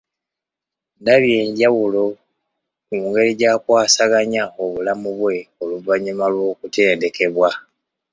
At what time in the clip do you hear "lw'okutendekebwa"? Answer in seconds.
6.33-7.49